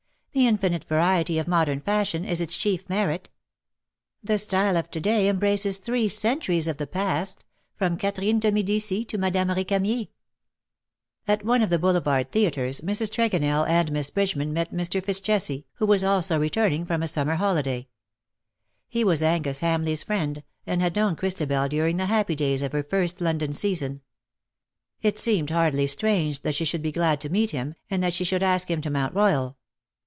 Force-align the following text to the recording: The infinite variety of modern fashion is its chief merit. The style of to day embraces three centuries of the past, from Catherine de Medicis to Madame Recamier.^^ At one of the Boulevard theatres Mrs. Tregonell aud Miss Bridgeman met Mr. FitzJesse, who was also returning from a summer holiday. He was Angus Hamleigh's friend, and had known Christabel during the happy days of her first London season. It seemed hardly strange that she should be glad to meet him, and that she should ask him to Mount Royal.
The 0.33 0.47
infinite 0.47 0.85
variety 0.85 1.39
of 1.39 1.47
modern 1.49 1.81
fashion 1.81 2.23
is 2.23 2.39
its 2.39 2.55
chief 2.55 2.87
merit. 2.87 3.29
The 4.23 4.37
style 4.37 4.77
of 4.77 4.89
to 4.91 5.01
day 5.01 5.27
embraces 5.27 5.77
three 5.77 6.07
centuries 6.07 6.69
of 6.69 6.77
the 6.77 6.87
past, 6.87 7.43
from 7.75 7.97
Catherine 7.97 8.39
de 8.39 8.49
Medicis 8.49 9.05
to 9.07 9.17
Madame 9.17 9.49
Recamier.^^ 9.49 10.07
At 11.27 11.43
one 11.43 11.61
of 11.61 11.69
the 11.69 11.77
Boulevard 11.77 12.31
theatres 12.31 12.79
Mrs. 12.79 13.11
Tregonell 13.11 13.67
aud 13.69 13.91
Miss 13.91 14.09
Bridgeman 14.09 14.53
met 14.53 14.71
Mr. 14.71 15.03
FitzJesse, 15.03 15.65
who 15.73 15.85
was 15.85 16.01
also 16.01 16.39
returning 16.39 16.85
from 16.85 17.03
a 17.03 17.09
summer 17.09 17.35
holiday. 17.35 17.89
He 18.87 19.03
was 19.03 19.21
Angus 19.21 19.59
Hamleigh's 19.59 20.03
friend, 20.05 20.43
and 20.65 20.81
had 20.81 20.95
known 20.95 21.17
Christabel 21.17 21.67
during 21.67 21.97
the 21.97 22.05
happy 22.05 22.35
days 22.35 22.61
of 22.61 22.71
her 22.71 22.83
first 22.83 23.19
London 23.19 23.51
season. 23.51 23.99
It 25.01 25.19
seemed 25.19 25.49
hardly 25.49 25.87
strange 25.87 26.41
that 26.43 26.55
she 26.55 26.63
should 26.63 26.81
be 26.81 26.93
glad 26.93 27.19
to 27.19 27.27
meet 27.29 27.51
him, 27.51 27.75
and 27.89 28.01
that 28.01 28.13
she 28.13 28.23
should 28.23 28.43
ask 28.43 28.71
him 28.71 28.81
to 28.83 28.89
Mount 28.89 29.13
Royal. 29.13 29.57